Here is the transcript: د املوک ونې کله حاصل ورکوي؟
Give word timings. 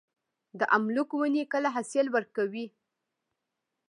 د 0.59 0.61
املوک 0.75 1.09
ونې 1.15 1.43
کله 1.53 1.69
حاصل 1.75 2.05
ورکوي؟ 2.15 2.65